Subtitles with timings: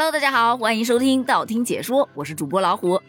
[0.00, 3.02] Hello，大家好，欢迎收听道听解说，我是主播老虎。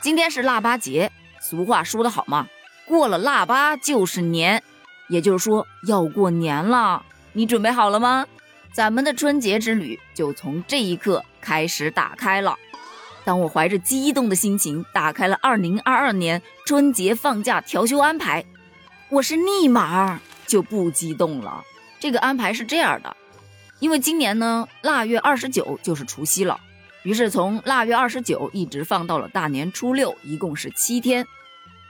[0.00, 2.48] 今天是腊八节，俗话说得好嘛，
[2.84, 4.60] 过了腊八就是年，
[5.08, 7.04] 也就是说要过年了。
[7.32, 8.26] 你准备好了吗？
[8.72, 12.56] 咱们的春节之旅就从这一刻开始打开了。
[13.24, 18.44] 当我怀着激动的心情打开了2022年春节放假调休安排，
[19.10, 20.18] 我是立马
[20.48, 21.62] 就不激动了。
[22.00, 23.16] 这个安排是这样的。
[23.80, 26.58] 因为今年呢，腊月二十九就是除夕了，
[27.04, 31.24] 于是从腊月二十九一直放到了大年初六，一共是七天，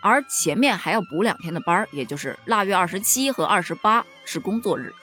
[0.02, 4.94] 而前面还要补两天的班儿，也就是腊月二十七和二十八是工作日。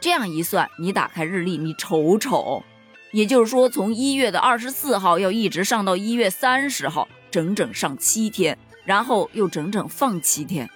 [0.00, 2.64] 这样一算，你打开日历，你瞅瞅，
[3.12, 10.68] 也就是说从一月的二十四号要一直上到一月三十号，整整上七天，然后又整整放七天，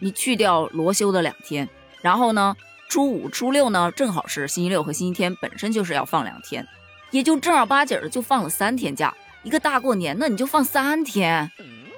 [0.00, 1.68] 你去掉罗休的两天，
[2.02, 2.56] 然后呢？
[2.88, 6.66] 初五、初六呢，正好是星期六和星期天，本身就是要放两天，
[7.10, 9.14] 也就正儿八经的就放了三天假。
[9.42, 11.50] 一个大过年的，你就放三天，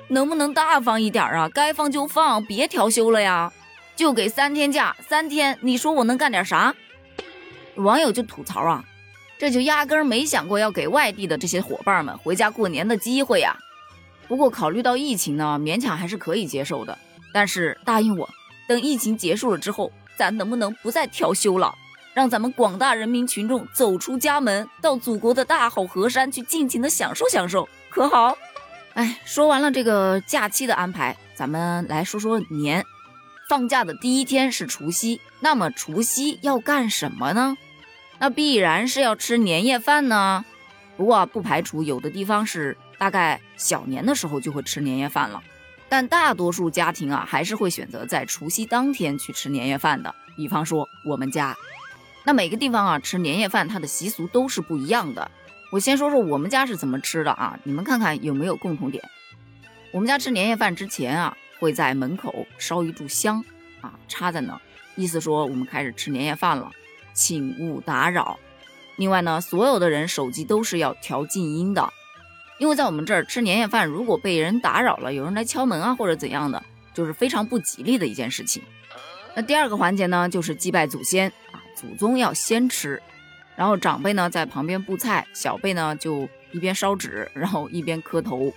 [0.08, 1.48] 能不能大方一点啊？
[1.48, 3.52] 该放就放，别调休了呀！
[3.96, 6.74] 就给三天假，三天，你说我能干点啥？
[7.76, 8.84] 网友就吐槽啊，
[9.38, 13.56] 这就压根儿没想过要给外地的这些伙伴们回家过年的机会呀。
[14.26, 16.98] 不过考虑到疫情呢，勉强还是可以接受的。
[17.32, 18.28] 但是答应我，
[18.68, 19.90] 等疫情结束了之后。
[20.16, 21.72] 咱能不能不再调休了，
[22.12, 28.36] 让咱们广大人民群众走出家门，到祖国的大好河山去尽情的享受享受，可好？
[28.94, 32.84] 哎，说完了这个假期的安排，咱们来说说年。
[33.48, 37.56] 放假的第一天是除夕，那么除夕要干什么呢？
[38.18, 40.44] 那必然是要吃年夜饭呢。
[40.96, 45.40] 不过不排除有的地方是大概小年的时候就会吃年夜饭了。
[45.88, 50.14] 但大多数家庭啊，还是会选择在除夕当天去吃年夜饭的。
[50.36, 51.56] 比方说我们家，
[52.24, 55.30] 那每个地方啊吃年夜饭，它的习俗都是不一样的。
[55.72, 59.02] 我先说说我们家是怎么吃的啊，你们看看有没有共同点。
[59.92, 63.44] 我们家吃年夜饭之前啊，会在门口烧一炷香
[63.80, 64.60] 啊，插在那，
[64.94, 66.70] 意思说我们开始吃年夜饭了，
[67.14, 68.38] 请勿打扰。
[68.96, 71.92] 另外呢，所有的人手机都是要调静音的。
[72.58, 78.62] 因为在我们这儿吃年夜饭，如果被人打扰了，有人来敲门啊或者怎样的，就是非常不吉利的一件事情。
[79.34, 83.00] 那第二个环节呢，就是祭拜祖先啊，祖宗要先吃，
[83.54, 88.52] 然后长辈呢在旁边布菜，小辈呢就一边烧纸，然后一边磕头。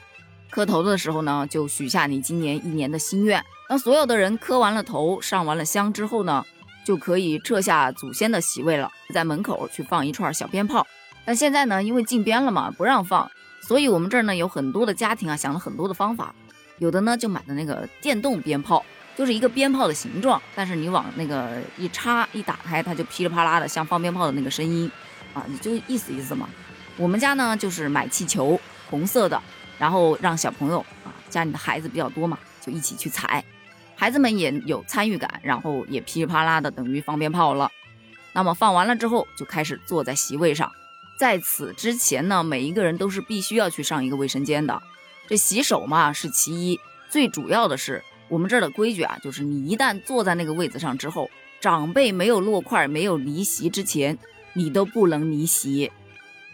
[0.50, 3.44] 磕头的时候呢，就许下你今年一年的心愿。
[3.69, 6.44] 当所有的人磕完了头，上完了香之后呢，
[6.83, 10.85] 就可以撤下祖先的席位了，在门口去放一串小鞭炮。
[11.23, 13.29] 但现在呢，因为禁鞭了嘛，不让放。
[13.62, 16.34] 所以，我们这儿呢有很多的家庭啊，想了很多的方法，
[16.80, 18.84] 有的呢就买的那个电动鞭炮，
[19.16, 24.92] 就是一个鞭炮的形状，但是你往那个一插一打开，它就噼里啪啦的像放鞭炮的那个声音，
[25.34, 26.50] 啊，你就意思意思嘛。
[26.98, 29.42] 我们家呢就是买气球，红色的，
[29.78, 33.44] 然后让小朋友啊，家里的孩子比较多嘛，就一起去踩，
[33.96, 37.72] 孩子们也有参与感，然后也噼里啪啦的等于放鞭炮了。
[38.34, 40.72] 那么放完了之后，就开始坐在席位上。
[41.22, 44.82] 在此之前呢，每一个人都是必须要去上一个卫生间的。
[45.28, 46.80] 这洗手嘛是其一，
[47.12, 51.30] 最主要的是我们这儿的规矩啊，就是你一旦坐在那个位子上之后，
[51.60, 54.18] 长辈没有落块、没有离席之前，
[54.54, 55.92] 你都不能离席。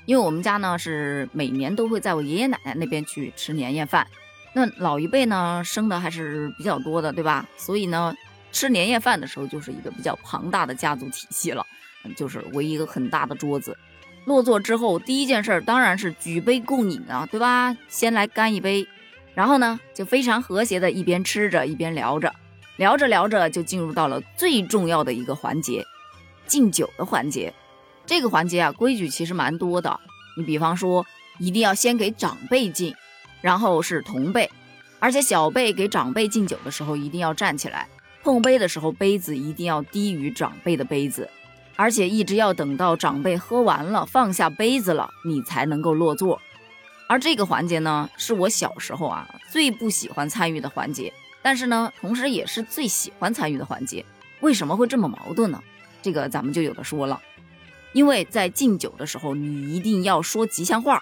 [0.05, 4.05] 因为我们家呢是每年都会在我爷爷奶奶那边去吃年夜饭，
[4.51, 7.47] 那老一辈呢生的还是比较多的，对吧？
[7.55, 8.13] 所以呢，
[8.51, 11.65] 吃年夜饭的时候就是一个比较庞大的家族体系了，
[12.17, 13.77] 就是围一个很大的桌子。
[14.27, 17.73] 落座之后，第一件事当然是举杯共饮啊，对吧？
[17.87, 18.85] 先来干一杯，
[19.33, 22.35] 然后呢，就非常和谐的一边吃着一边聊着，
[22.75, 25.81] 聊着聊着就进入到了最重要的一个环节——
[26.45, 27.53] 敬酒的环节。
[28.05, 29.97] 这个环节啊，规矩其实蛮多的。
[30.37, 31.05] 你比方说，
[31.39, 32.93] 一定要先给长辈敬，
[33.39, 34.51] 然后是同辈，
[34.99, 37.87] 而且小辈给长辈敬酒的时候一定要站起来，
[38.23, 41.29] 碰杯的时候杯子一定要低于长辈的杯子。
[41.77, 46.41] 而且一直要等到长辈喝完了，放下杯子了，你才能够落座。
[47.07, 54.03] 而这个环节呢，是我小时候啊最不喜欢参与的环节，但是呢，同时也是最喜欢参与的环节。
[54.41, 55.63] 为什么会这么矛盾呢？
[56.01, 57.21] 这个咱们就有的说了。
[57.93, 61.01] 因为在敬酒的时候，你一定要说吉祥话。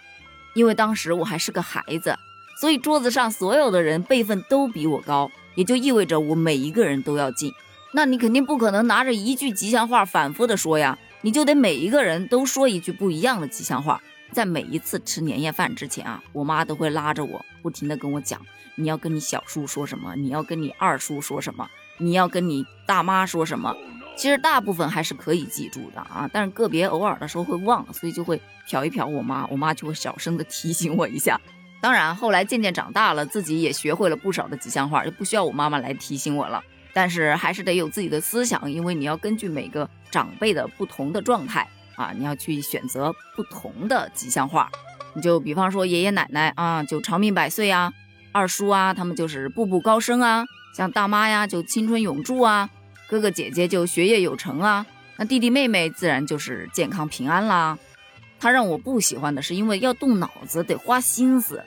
[0.53, 2.17] 因为当时我还是个孩子，
[2.61, 7.51] 所以桌子上所有的人辈分都比我高，也就意味着我每一个人都要敬。
[7.95, 14.01] 那你肯定不可能拿着一句吉祥话反复的说呀，你就得每一个人都说一句不一样的吉祥话。
[14.33, 18.41] 在每一次吃年夜饭之前啊，我妈都会拉着我，不停的跟我讲，
[18.75, 23.73] 你要跟你小叔说什么，你要跟你二叔说什么，你要跟你大妈说什么。
[24.17, 31.39] 其实大部分还是可以记住的啊，但是个别偶尔的时候会忘，所以就会瞟一瞟我妈，我妈就会小声的提醒我一下。
[31.81, 36.61] 当然，后来渐渐长大了，自己也学会了不少的吉祥话，就不需要我妈妈来提醒我了。
[36.95, 44.71] 但是还是得有自己的思想，因为你要根据每个长辈的不同的状态啊，你要去选择不同的吉祥话。
[45.13, 47.91] 你就比方说爷爷奶奶啊，就长命百岁啊；
[48.31, 52.69] 二叔啊，他们就是步步高升啊；像大妈呀，就青春永驻啊；
[53.09, 54.85] 哥哥姐姐就学业有成啊；
[55.17, 57.77] 那弟弟妹妹自然就是健康平安啦。
[58.39, 61.57] 他让我不喜欢的是，因为要动脑子，得花心思；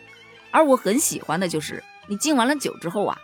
[0.51, 3.19] 而我很喜欢的就是，你敬完了酒之后啊。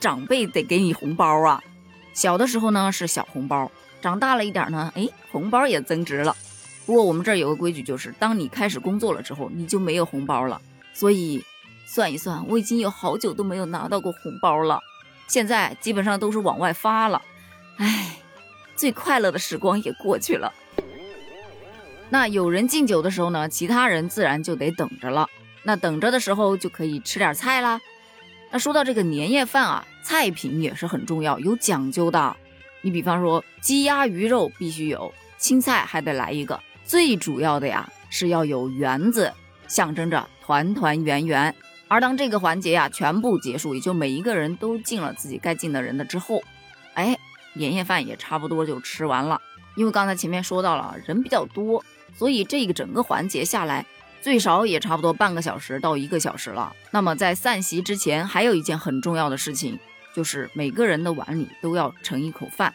[0.00, 1.62] 长辈得给你红包啊！
[2.12, 6.34] 小的时候呢是小红包，长大了一点呢，哎，红包也增值了。
[6.86, 10.60] 不过我们这儿有个规矩，就是当你开始工作了之后，你就没有红包了。
[10.94, 11.44] 所以
[11.86, 14.80] 算一算，我已经有好久都没有拿到过红包了。
[15.26, 17.20] 现在基本上都是往外发了。
[17.78, 18.16] 哎，
[18.76, 20.52] 最快乐的时光也过去了。
[22.08, 25.28] 那有人敬酒的时候呢，其他人自然就得等着了。
[25.64, 27.80] 那等着的时候就可以吃点菜啦。
[28.50, 32.36] 那说到这个年夜饭啊，菜品也是很重要，有讲究的。
[32.80, 36.60] 你比方说鸡鸭鱼肉必须有，青菜还得来一个。
[36.84, 39.32] 最主要的呀是要有圆子，
[39.66, 41.54] 象征着团团圆圆。
[41.88, 46.42] 而当这个环节呀全部结束，也就每一个人都敬了自己该敬的人的之后，
[46.94, 47.18] 哎，
[47.54, 49.40] 年夜饭也差不多就吃完了。
[49.74, 51.84] 因为刚才前面说到了人比较多，
[52.14, 53.84] 所以这个整个环节下来。
[54.22, 56.74] 最少也差不多半个小时到一个小时了。
[56.90, 59.78] 那么在散席之前，还有一件很重要的事情，
[60.14, 62.74] 就是每个人的碗里都要盛一口饭。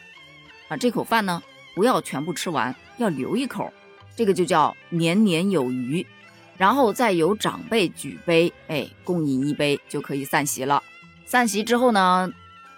[0.68, 1.42] 啊，这口饭呢，
[1.74, 3.72] 不要全部吃完，要留一口，
[4.16, 6.06] 这个就叫年年有余。
[6.56, 10.82] 然后再由长辈举杯，哎，共饮一杯就可以散席了。
[11.26, 12.30] 散席之后呢，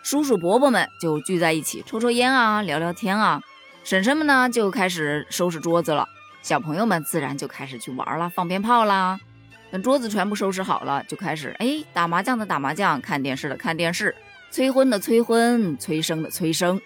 [0.03, 3.43] 叔叔伯伯们就聚在一起抽抽烟啊，聊聊天啊。
[3.83, 6.09] 婶婶们呢就开始收拾桌子了。
[6.45, 9.19] 小朋友们自然就开始去玩了，放鞭炮啦。
[9.71, 14.15] 等桌子全部收拾好了，就开始哎打麻将的打麻将，看电视的看电视，
[14.51, 16.79] 催婚的催婚，催生的催生。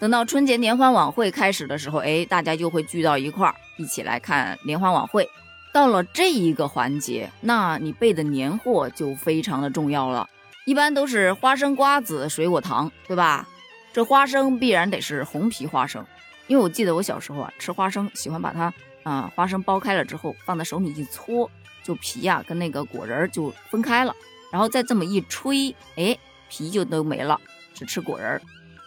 [0.00, 5.30] 等到春节联欢晚会开始的时候，哎，大家又会聚到一块儿，一起来看联欢晚会。
[5.72, 10.28] 到了这一个环节，那你备的年货就非常的重要了，
[10.66, 13.46] 一般都是花生、瓜子、水果、糖，对吧？
[13.92, 16.04] 这花生必然得是红皮花生，
[16.48, 18.74] 因为我记得我小时候啊，吃花生喜欢把它。
[19.04, 21.48] 啊，花生剥开了之后，放在手里一搓，
[21.84, 24.12] 就皮呀跟那个果仁就分开了，
[24.50, 26.18] 然后再这么一吹，哎，
[26.48, 27.40] 皮就都没了，
[27.74, 28.40] 只吃果仁，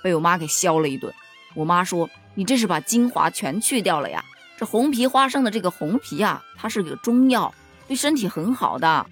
[0.03, 1.13] 被我妈给削了一顿。
[1.53, 4.23] 我妈说：“你这是把精华全去掉了呀！
[4.57, 7.53] 这红皮花生的这个红皮啊，它是个中药，
[7.87, 9.05] 对身体很好的。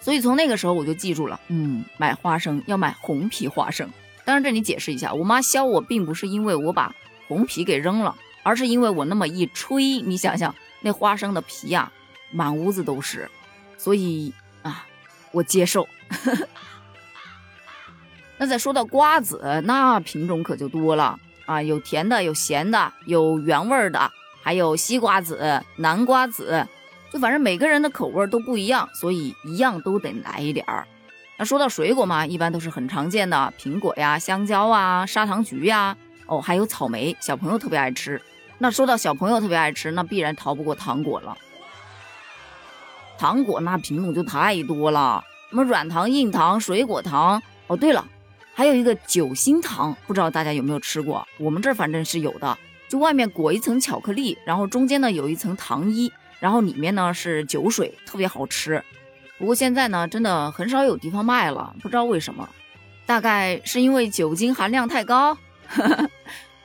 [0.00, 3.88] 所以从那个时候我就记住了，嗯，买花生要买红皮花生。
[4.24, 6.94] 当然这里解释一下，我妈削我并不是因为我把
[7.28, 11.92] 红皮给扔了。”而是因为我那么一吹，你想想那花生的皮呀，
[12.30, 13.30] 满屋子都是，
[13.76, 14.86] 所以啊，
[15.30, 15.86] 我接受。
[18.38, 24.10] 那再说到瓜子，那品种可就多了啊，有甜的，有咸的，有原味的，
[24.42, 26.66] 还有西瓜子、南瓜子，
[27.12, 30.84] 就反正每个人的口味都不一样，所以一样都得来一点儿。
[31.38, 35.96] 那说到水果嘛，一般都是很常见的苹果呀、香蕉啊、砂糖橘呀，
[36.26, 38.20] 哦，还有草莓，小朋友特别爱吃。
[38.62, 41.36] 那说到小朋友特别爱吃，那必然逃不过糖果了。
[43.18, 47.42] 糖果那品种就太多了，什么软糖、硬糖、水果糖。
[47.66, 48.06] 哦，对了，
[48.54, 51.26] 还有一个酒心糖，不知道大家有没有吃过？
[51.38, 52.56] 我们这儿反正是有的，
[52.88, 58.80] 就外面裹一层巧克力，然后中间呢有一层糖衣，然后里面呢是酒水，特别好吃。
[59.38, 62.48] 不过现在呢，真的很少有地方卖了，不知道为什么，
[63.06, 65.36] 大概是因为酒精含量太高。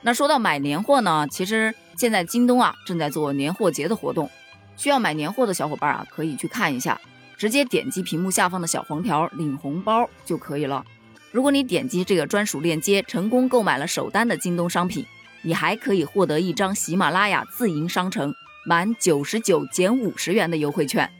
[0.02, 1.74] 那说到买年货呢，其实。
[1.98, 4.30] 现在京东啊正在做年货节的活动，
[4.76, 7.00] 需要买年货的小伙伴啊可以去看一下，
[7.36, 10.84] 直接点击屏幕下方的小黄条领红包就可以了。
[11.32, 15.04] 如果你点击这个专属链接成功购买了首单的京东商品，
[15.42, 18.32] 你还可以获得一张喜马拉雅自营商城
[18.64, 21.10] 满九十九减五十元的优惠券。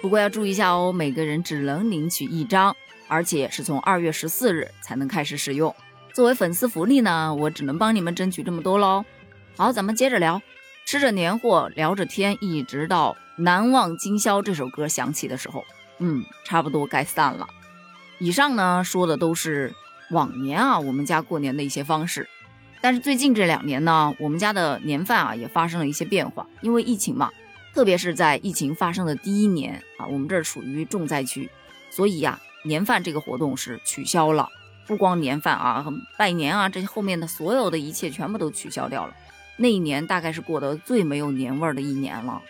[0.00, 2.72] 不过要注意一下哦，每个人只能领取一张，
[3.08, 5.74] 而且是从二月十四日才能开始使用。
[6.18, 9.04] 作为粉丝福利呢，我只能帮你们争取这么多喽。
[9.56, 10.42] 好，咱们接着聊，
[10.84, 15.64] 吃着年货，聊着天，一直到《难忘今宵》这首歌响起的时候，
[16.00, 17.46] 嗯，差不多该散了。
[18.18, 19.72] 以上呢说的都是
[20.10, 22.28] 往年啊我们家过年的一些方式，
[22.80, 27.30] 但是最近这两年呢，我们家的年饭啊也发生了一些变化，因为疫情嘛，
[27.72, 31.48] 特别是在疫情发生的第一年啊，我们这儿属于重灾区，
[31.90, 34.48] 所以呀，年饭这个活动是取消了。
[34.88, 39.14] 不光年饭啊、拜年啊这些后面的所有的一切全部都取消掉了。
[39.58, 42.42] 那一年大概是过得最没有年味儿的一年了。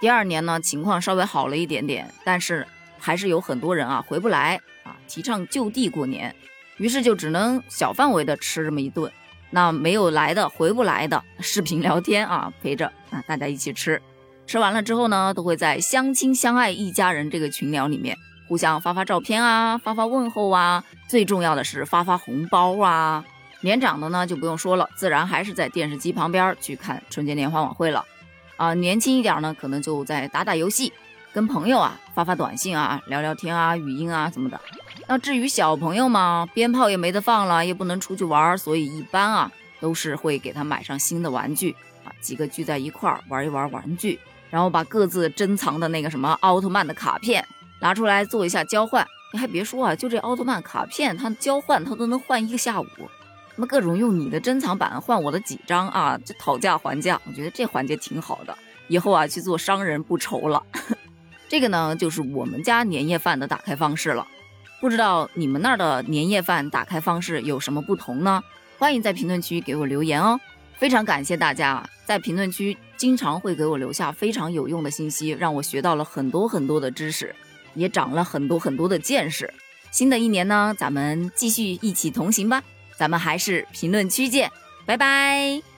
[0.00, 2.66] 第二年呢，情况稍微好了一点点，但是
[2.98, 6.34] 还是有很多人啊回不来啊，提倡就地过年，
[6.78, 9.12] 于是就只能小范围的吃这么一顿。
[9.50, 14.00] 那没有来的、回不来的，视频聊天啊，陪着啊大家一起吃。
[14.46, 18.16] 吃完了之后呢，都会在相亲相爱一家人这个群聊里面
[18.54, 23.24] 互相发发照片啊，发发问候啊，最重要的是发发红包啊。
[23.62, 28.04] 年长的呢就不用说了，自然还是在电视机旁边去看春节联欢晚会了。
[28.56, 30.92] 啊，年轻一点呢，可能就在打打游戏，
[31.32, 34.60] 跟朋友啊发发短信啊，聊聊天啊，语音啊什么的。
[35.08, 44.20] 那至于小朋友嘛，鞭炮也没得放了，也不能出去玩，所以一般啊都是会给他买上新的玩具啊，几个聚在一块儿玩一玩玩具。
[44.50, 47.44] 然后把各自珍藏的那个什么奥特曼的卡片
[47.84, 52.86] 拿出来做一下交换，你还别说啊，就这奥特曼卡片，它交换它都能换一个下午。
[53.56, 58.56] 那么各种用你的珍藏版换我的几张啊，这讨价还价，我觉得这环节挺好的。
[58.88, 60.62] 以后啊去做商人不愁了。
[61.46, 64.26] 这个呢就是我们家年夜饭的打开方式了，
[64.80, 68.42] 不知道你们那儿的年夜饭打开方式有什么不同呢？
[68.78, 70.40] 欢迎在评论区给我留言哦。
[70.78, 72.78] 非常感谢大家在评论区。
[72.96, 77.34] 经常会给我留下非常有用的信息，让我学到了很多很多的知识，
[77.74, 79.52] 也长了很多很多的见识。
[79.90, 82.62] 新的一年呢，咱们继续一起同行吧，
[82.96, 84.50] 咱们还是评论区见，
[84.84, 85.73] 拜拜。